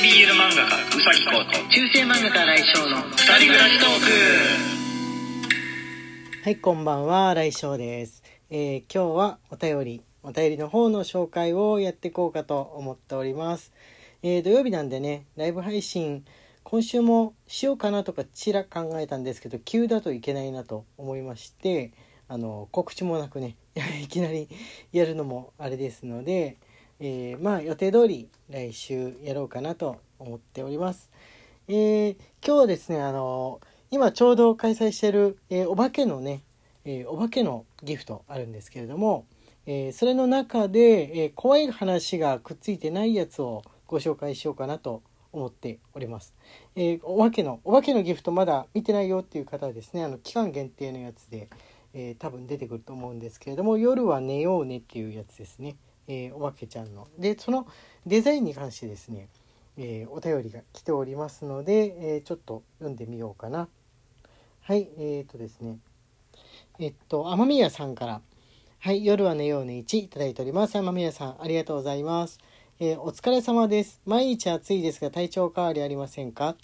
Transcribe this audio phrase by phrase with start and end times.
[0.00, 3.90] BL 漫画家うさぎこと中世漫画家来翔の二人暮らしトー
[6.40, 8.22] クはい、こんばんは、来翔です。
[8.48, 13.70] えー今日はお便り、お便りの方の紹介をやっていこうかと思っております。
[14.22, 16.24] えー土曜日なんでね、ライブ配信、
[16.64, 21.92] 今週もしようかなとかちら考えたんですけど、急だといけないなと思いまして、
[22.28, 23.56] あの、告知もなくね、
[24.02, 24.48] いきなり
[24.90, 26.56] やるのもあれですので、
[27.04, 31.10] えーまあ予定通り来週やろうかなと思っております。
[31.66, 32.16] えー
[32.46, 36.44] 今日はですね、あの今ちょうど開催してる、えーお化けのね、
[36.84, 39.26] えーお化けのギフトあるんですけれども、
[39.66, 46.32] えーそれの中で、えー怖い話がくっついてないやつをご紹介しようかなと思っております。
[46.76, 51.48] えお化けのお化けのギフトまだ見てないよっていう方はですねあの期間限定のやつで、
[51.94, 55.74] え多分出てくると思うんですけれども「夜は寝ようね」っていうやつですね、
[56.08, 57.08] えーお化けちゃんの。
[57.18, 57.66] でその
[58.06, 59.28] デザインに関してですね
[59.76, 63.68] えーお便りが来ておりますので、えーちょっと読んでみようかな。
[64.62, 65.78] はい、えー、とですね。
[66.78, 68.20] えっと、雨宮さんから、
[68.78, 70.76] はい、夜は寝ようね1いいております。
[70.76, 72.38] 雨宮さん、ありがとうございます。
[72.78, 74.00] えお疲れ様です。
[74.06, 76.56] 毎日暑いですが体調変わりありませんか、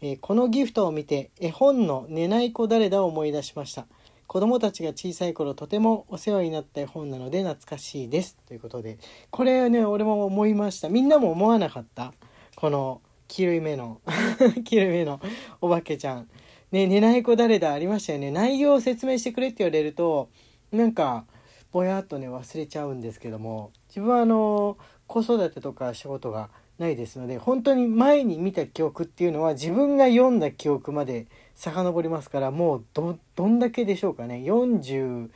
[0.00, 3.86] えこのギフトを見て絵本の寝ない子誰だを思い出しました。
[4.28, 8.36] 子供たちが小さい頃とてもお世話になった絵本なので懐かしいです。
[8.46, 8.98] ということで、
[9.30, 10.90] これはね、俺も思いました。
[10.90, 12.12] みんなも思わなかった
[12.54, 14.02] この黄色い目の
[14.64, 15.18] 黄色い目の
[15.62, 16.28] お化けちゃん。
[16.70, 18.30] ね、寝ない子誰だありましたよね。
[18.30, 20.28] 内容を説明してくれって言われると、
[20.72, 21.24] なんか、
[21.72, 31.26] ぼやっとね、忘れちゃうんですけども、自分はあの、子育てとか仕事がないですので、本当に前に見た記憶っていうのは自分が読んだ記憶まで
[31.56, 34.36] 遡りますから、もうど、どんだけでしょうかね。
[34.46, 35.28] 45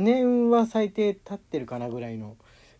[0.00, 2.36] 年は最低経ってるかなぐらいの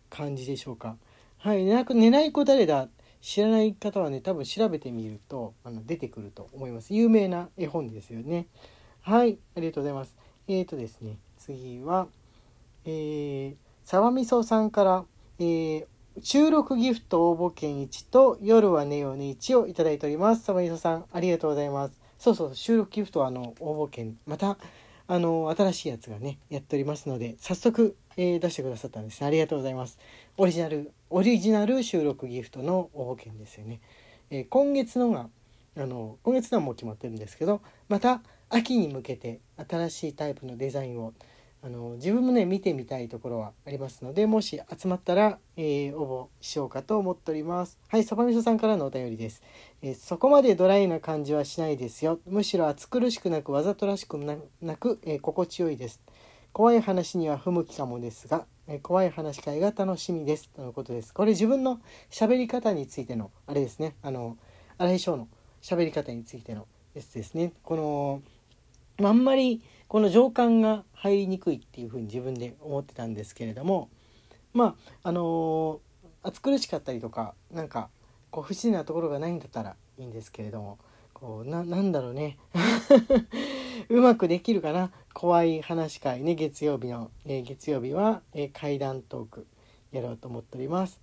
[0.09, 0.95] 感じでしょうか。
[1.37, 2.87] はい、寝なく寝ない子誰だ
[3.19, 6.93] 知らない方はね多分調べてみるとあの出てくると思います。
[6.93, 8.47] 有名な絵本ですよね。
[9.01, 9.37] はい。
[9.55, 10.15] ありがとうございます。
[10.47, 11.17] えーとですね。
[11.37, 12.07] 次は
[12.85, 15.05] えー、さわみそさんから、
[15.39, 15.85] えー
[16.21, 20.43] 収録ギフト応募券1と夜は寝ようね1をいただいております。
[20.43, 21.93] さわみそさんありがとうございます。
[22.19, 24.17] そうそう収録ギフトはあの応募券。
[24.27, 24.57] また
[25.07, 29.27] あの新しいやつがねやっておりますので早速、えー出してくださったんですね。
[29.27, 29.97] ありがとうございます。
[30.37, 33.79] オリジナルオリジナル収録ギフトの応募券ですよね、
[34.29, 35.29] えー今月のが
[35.77, 39.39] あの今月のはもう決まってるんですけどまた秋に向けて
[39.69, 41.13] 新しいタイプのデザインを
[41.63, 47.77] あの自分もね見てみたいところはありますのでもし集まったら、えー応募しようかと思っております。
[47.87, 49.43] はいそばみそさんからのお便りです、
[49.83, 52.19] えーそこまでドライな感じはしないですよ。
[52.25, 56.01] むしろ暑苦しくなくわざとらしくなく、えー心地よいです。
[56.51, 60.49] 怖い話には不向きかもですが、えー怖い話会が楽しみです。
[60.49, 61.13] とのことです。
[61.13, 61.79] これ自分の
[62.09, 63.95] 喋り方についてのあれですね。
[64.01, 64.35] あの
[64.79, 65.27] 荒井翔の
[65.61, 67.53] 喋り方についてのやつですね。
[67.61, 68.21] この
[68.97, 69.61] まあんまり
[69.91, 73.89] この情感が入りにくいっていうふうに自分で思ってたんですけれども
[74.53, 75.81] まああの
[76.23, 77.89] 暑苦しかったりとかなんか
[78.29, 80.79] こう不自然なところがないんだったらいいんですけれども
[81.13, 82.37] こうななんだろうね。
[83.89, 84.93] うまくできるかな？
[85.13, 86.35] 怖い話会ね。
[86.35, 89.45] 月曜日の、えー月曜日は、えー怪談トーク
[89.91, 91.01] やろうと思っております。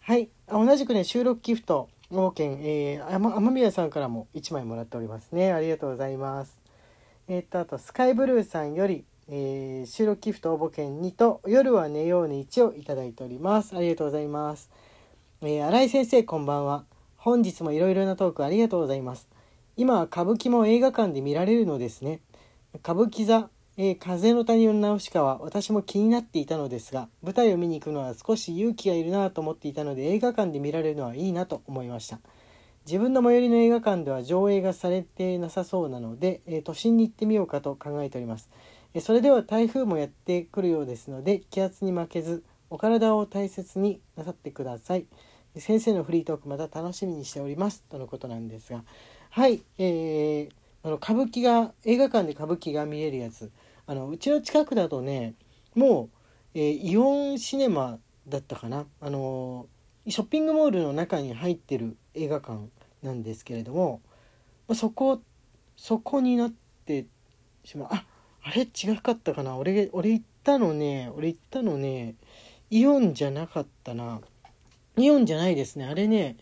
[0.00, 0.28] はい。
[0.46, 5.54] 同じくね収録ギフト冒険、えー、天宮さんからも1枚もらっておりますね。
[5.54, 6.65] ありがとうございます。
[7.28, 13.76] えっ、とあとスカイブルーさんより、えー収録ギフト応募券2と夜は寝ようね1をいただいております。
[13.76, 14.70] ありがとうございます。
[15.42, 16.84] えー新井先生こんばんは。
[17.16, 19.26] 本日もいろいろなトークありがとうございます。
[19.76, 22.20] 今は歌舞伎も映画館で見られるのですね。
[22.76, 32.20] 歌舞伎座、えー風の谷のナウシカは私も気になっていたのですが舞台を見に行くのは少し勇気がいるなと思っていたので映画館で見られるのはいいなと思いました。
[32.86, 38.48] 自分の最寄りの映画館では上映がされてなさそうなので、えー都心に行ってみようかと考えております。
[38.94, 45.06] えーそれでは台風もやってくるようですので気圧に負けずお体を大切になさってください。
[45.56, 47.82] 先生のフリートークまた楽しみにしております。
[47.90, 48.84] とのことなんですが。
[49.30, 50.50] はいえー、
[50.84, 53.50] あの歌舞伎が映画館で歌舞伎が見えるやつ。
[53.88, 55.34] あのうちの近くだとね
[55.74, 56.08] も
[56.54, 58.86] う、えーイオンシネマだったかな。
[59.00, 59.76] あのー
[60.08, 62.70] ショッピングモールの中に入ってる映画館。
[63.06, 64.00] なんですけれども、
[64.68, 65.22] まあ、そこ
[65.76, 66.52] そこになっ
[66.84, 67.06] て
[67.64, 67.88] しまう。
[67.92, 68.04] あ
[68.42, 69.56] あれ違かったかな。
[69.56, 72.14] 俺俺行ったのね俺行ったのね
[72.70, 74.20] イオンじゃなかったな。
[74.98, 75.86] イオンじゃないですね。
[75.86, 76.36] あれね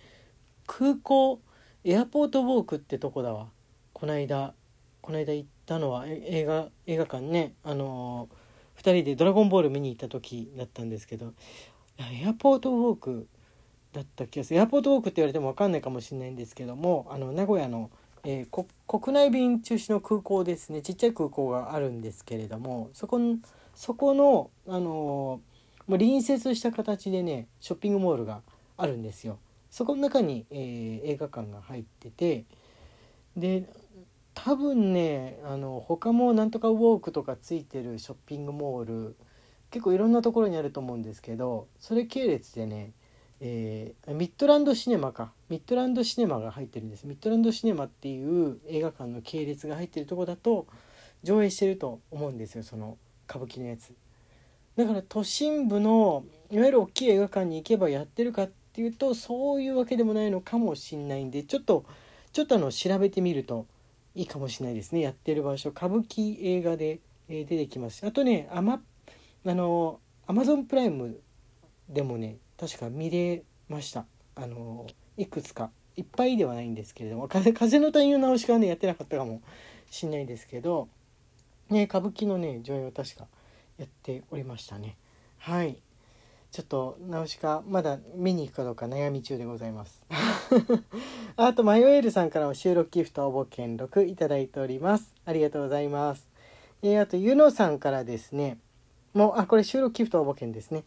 [0.67, 1.41] 空港
[1.85, 3.49] エアポートウォークってとこだわ。
[3.93, 4.55] こないだ
[5.03, 7.55] こないだ行ったのは映画映画館ね。
[7.63, 11.35] あのー、2人で「ドラゴンボール」見に行った時だったんですけど。
[11.97, 13.29] エアポートウォーク
[13.95, 17.91] だった気がするエアポートウォークって言われても分かんないかもしれないんですけどもあの名古屋の、
[18.25, 23.21] えー、国内便中止の空港ですねちっちゃい空港があるんですけれどもそこ
[23.75, 25.41] そこの、あのー、もう
[25.99, 28.43] 隣接した形でねショッピングモールが
[28.77, 29.39] あるんですよ。
[29.71, 32.45] そこの中に、えー、映画館が入ってて
[33.37, 33.69] で
[34.33, 39.17] 多分ねあの他もなんとかウォークとかついてるショッピングモール
[39.73, 42.93] 結構いろんなところにあると思うんですけどそれ系列でね、
[43.47, 45.31] えー、ミッドランドシネマか。
[45.51, 47.07] ミッドランドシネマが入ってるんです。
[47.07, 50.67] ミッドランドシネマっていう映画館の系列が入ってるとこだと
[51.23, 52.97] 上映してると思うんですよその
[53.29, 53.93] 歌舞伎のやつ。
[54.77, 61.85] だから都心部のいわゆる大きい映画館に行けばやってるかっていうとそういうわけでもないのかもしんないんでちょっと
[62.33, 63.67] ちょっとあの調べてみると
[64.15, 65.01] いいかもしれないですね。
[65.01, 68.81] やってる場所歌舞伎映画で、え、出てきますあとねアマ
[69.45, 71.21] あのアマゾンプライム
[71.91, 74.07] でもね確か見れました。
[74.37, 74.87] あの
[75.17, 75.71] いくつか。
[75.97, 79.43] いっぱいではないんですけれども 風風の谷の直しはねやってなかったかも
[79.91, 80.89] しんないですけど
[81.71, 83.29] ね歌舞伎のね上映を確か
[83.79, 84.97] やっておりましたね。
[85.39, 85.81] はい。
[86.51, 90.07] ちょっとナウシカまだ見に行くかどうか悩み中でございます。
[91.37, 95.13] あとマヨエールさんからも収録ギフト応募券6いただいております。
[95.25, 96.29] ありがとうございます。
[96.83, 98.59] えー、あとユノさんからですね
[99.15, 100.85] もうあこれ収録ギフト応募券ですね、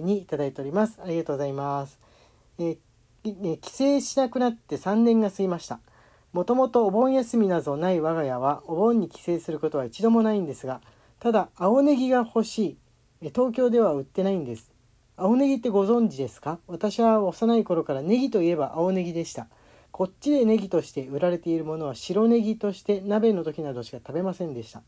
[0.00, 1.00] にいただいております。
[1.02, 1.98] ありがとうございます。
[2.58, 5.80] えー、帰省しなくなって3年が過ぎました。
[6.32, 10.80] もともとお盆休みなどない我が家はお盆に帰省することは一度もないんですが
[11.18, 12.78] ただ青ネギが欲し
[13.22, 13.30] い。
[13.34, 14.70] 東京では売ってないんです。
[15.16, 16.58] 青ネギってご存知ですか？
[16.66, 19.48] 私は幼い頃からネギといえば青ネギでした。
[19.90, 24.82] こっちでネギとして売られているものは白ネギとして鍋の時などしか食べませんでした。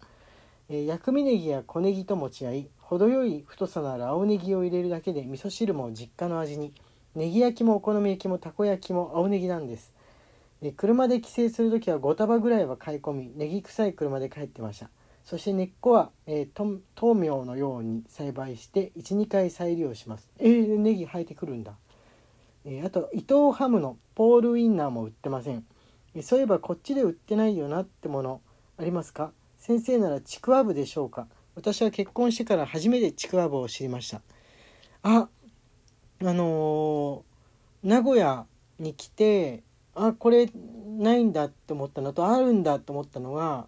[0.74, 6.72] えー、薬味ネギや小ネギとも違い、程よい太さのある青ネギを入れるだけで味噌汁も実家の味に。
[7.14, 9.92] ネギ焼きもお好み焼きもたこ焼きも青ネギなんです。
[10.62, 14.88] えー、車で帰省する時は5束ぐらいは買い込み、ネギ臭い車で帰ってました。
[15.24, 21.74] そして根っこは、えー、豆苗のように栽培して12回再利用しますえー、ネギ生えてくるんだ、
[22.64, 25.64] えー、あと伊藤ハムのポールウインナーも売ってません、
[26.22, 28.40] そういえばこっちで売ってないよなってもの
[28.78, 29.32] ありますか？
[29.62, 31.28] 先生ならちくわぶでしょうか？
[31.54, 34.20] 私は結婚してから初めてちくわぶを知りました。
[35.04, 35.28] あ
[36.20, 38.46] あのー、名古屋
[38.80, 39.62] に来て
[39.94, 40.50] あこれ
[40.98, 43.66] ないんだって思ったのとあるんだと思ったのが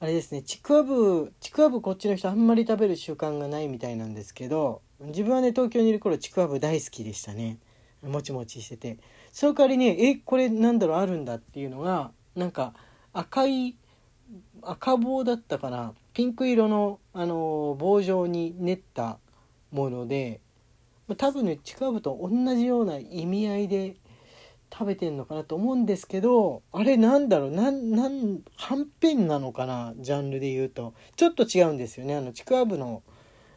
[0.00, 7.58] あれですねちくわぶちくわぶこっちの人あんまり食べる習慣がないみたいなんですけど自分はね東京にいる頃ちくわぶ大好きでしたね。
[8.02, 8.96] もちもちしてて。
[9.32, 12.72] その代わりねえこれなんだろうあるんだっていうのがなんか
[13.12, 13.76] 赤い
[14.62, 15.94] 赤棒だったかな。
[16.12, 19.18] ピンク色の、あの棒状に練った
[19.70, 20.40] もので
[21.16, 23.96] 多分ねちくわぶと同じような意味合いで
[24.72, 27.50] 食べてんのかなと思うんですけどあれなんだろう。
[27.50, 30.94] なんなんはんぺんなのかなジャンルで言うと。
[31.16, 32.14] ちょっと違うんですよね。
[32.14, 33.02] あのちくわぶの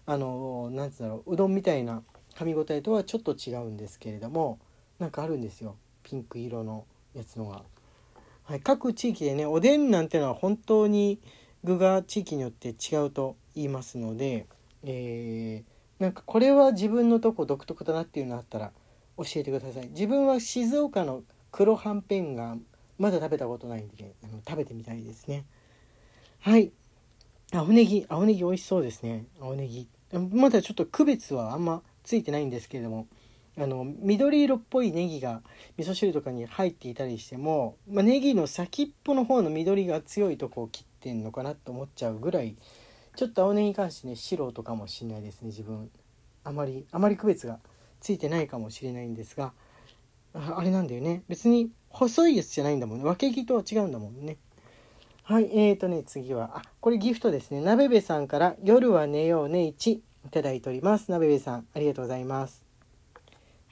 [0.06, 1.34] あのなんつうんだろう。
[1.34, 2.04] うどんみたいな
[2.36, 4.60] 噛み応えとはちょっと違うんですけれども
[5.00, 5.76] なんかあるんですよ。
[6.02, 7.64] ピンク色のやつのが。
[8.44, 11.20] はい、各地域でねおでんなんてのは本当に
[11.64, 14.48] 具が地域によって違うと言いますので、
[14.84, 18.72] えー、なんかこれは自分のとこ独特だなっていうのあったら
[19.18, 19.88] 教えてください。
[19.90, 22.58] 自分は静岡の黒はんぺんが
[22.98, 25.46] まだ食べたことないんであの食べてみたいですね。
[26.40, 26.72] はい。
[27.54, 29.26] 青ネギ青ネギ美味しそうですね。
[29.40, 29.88] 青ネギ。
[30.32, 33.08] まだちょっと区別はあんまついてないんですけれども。
[33.58, 35.42] あの緑色っぽいネギが
[35.78, 42.56] 味噌汁とかに入っていたりしても、まあ、ネギの先っぽの方の緑が強いとこを切ってんのかなと思っちゃうぐらい
[43.16, 45.92] ちょっと青ネギに関してね白とかもしんないですね自分。
[46.44, 47.60] あまりあまり区別が
[48.02, 49.54] ついてないかもしれないんですが
[50.34, 51.22] あれなんだよね。
[51.30, 53.04] 別に細いやつじゃないんだもんね。
[53.04, 54.38] 分け木とは違うんだもんね。
[55.22, 57.62] はいえーとね次はあこれギフトですね。
[57.62, 59.92] なべべさんから「夜は寝ようね1」
[60.26, 61.12] いただいております。
[61.12, 62.63] なべべさんありがとうございます。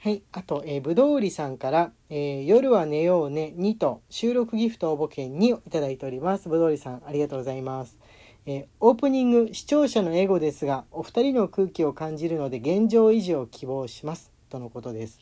[0.02, 0.24] はい。
[0.32, 6.48] あと、えー、ぶどうりさんから、えー、夜は寝ようね2」と収録ギフト応募券2をいただいております。
[6.48, 8.00] ぶどうりさんありがとうございます。
[8.44, 14.32] えー、オープニング視聴者のエゴですがお二人の空気を感じるので現状維持を希望します。
[14.50, 15.20] とのことです。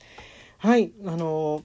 [0.57, 0.93] はい。
[1.05, 1.63] あの、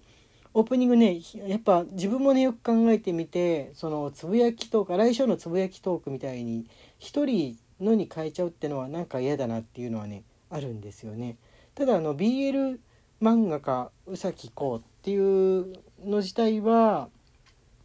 [0.53, 6.65] オープニングねやっぱ自分もねよく考えてみてそのつぶやきトーク来週のつぶやきトークみたいに
[6.99, 11.37] 一人のに変えちゃうってのはなんか嫌だなっていうのはねあるんですよね。
[11.75, 12.77] ただあの BL
[13.25, 17.09] 漫画家宇崎こうっていうの自体は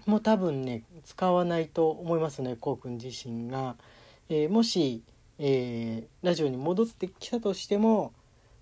[0.04, 3.76] もう多分ね使わないと思いますねこうくん自身が、
[4.28, 5.02] えー、もし、
[5.38, 8.12] えー、ラジオに戻ってきたとしても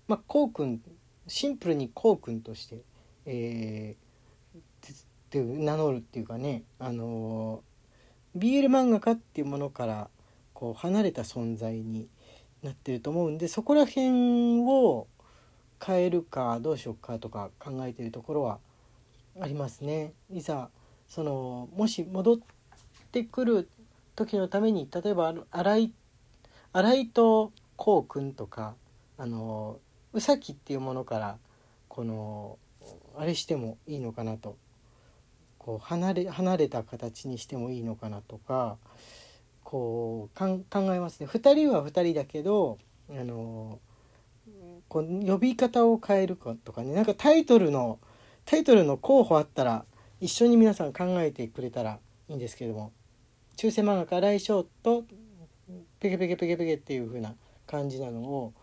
[0.07, 0.79] まあこうくん
[1.27, 2.77] シンプルにこうくんとして、
[3.25, 4.95] えー、っ
[5.29, 7.61] て名乗るっていうかねあの
[8.37, 10.09] BL 漫画家っていうものから
[10.53, 12.07] こう離れた存在に
[12.63, 15.07] なってると思うんでそこら辺を
[15.83, 18.59] 変えるかどうしようかとか考えてるところは
[19.39, 20.13] ありますね。
[20.31, 20.69] いざ
[21.07, 22.37] そのもし戻っ
[23.11, 23.69] てくる
[24.15, 25.93] 時のために例えば新井
[26.73, 28.75] 新井とこうくんとか
[29.17, 29.79] あの
[30.13, 31.37] 宇崎っていうものから
[31.87, 32.57] この
[33.17, 34.57] あれしてもいいのかなと
[35.57, 38.77] こう離れ離れた形にしてもいいのかなとか
[39.63, 42.77] こうかん考えますね2人は2人だけど
[43.09, 43.79] あの
[44.89, 46.93] こう呼び方を変えるかとかね。
[46.93, 47.99] なんかタイトルの
[48.45, 49.85] タイトルの候補あったら
[50.19, 52.91] 一緒に皆さん考えてくれたらいいんですけども。
[53.55, 55.03] 中世漫画家来翔と
[55.99, 57.35] ペケペケペケペケっていう風な
[57.67, 58.53] 感じなのを、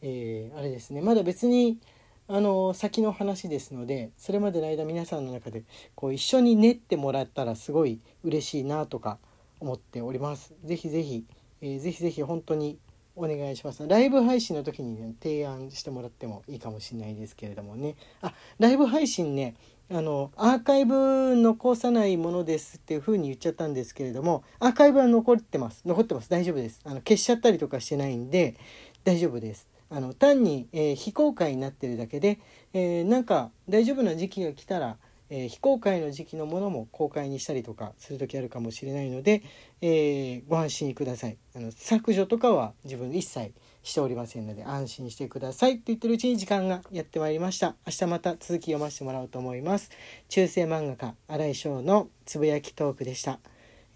[0.00, 1.00] えーあれですね。
[1.02, 1.78] まだ別に
[2.26, 9.18] あの先の話ですのでそれまでの間皆さんの中でこう一緒に練ってもらったらすごい嬉しいなとか
[9.60, 10.54] 思っております。
[10.64, 11.24] ぜひぜひ、
[11.60, 12.78] えーぜひぜひ本当に
[13.18, 13.86] お願いします。
[13.86, 17.96] ライブ配信の時にね提案してもらってもいいかもしれないですけれどもね。
[18.22, 19.56] あライブ配信ね
[19.90, 28.56] あのアーカイブ残さないものですっていう風に言っちゃったんですけれどもアーカイブは残ってます残ってます大丈夫ですあの消しちゃったりとかしてないんで
[29.04, 32.38] 大丈夫ですあの単に、えー非公開になってるだけで、
[32.74, 34.98] えーなんか大丈夫な時期が来たら、
[35.30, 39.42] えー非公開の時期のものも公開にしたりとかする時あるかもしれないので、
[39.80, 41.36] えーご安心ください。
[41.54, 47.76] あの削除とかは自分一切しておりませんので安心してくださいって言ってるうちに時間がやってまいりました。
[47.86, 49.90] 明日また続き読ませてもらおうと思います。
[50.28, 53.38] 中世漫画家新井翔のつぶやきトークでした、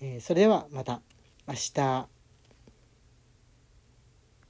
[0.01, 1.01] えーそれではまた
[1.49, 2.22] 明日。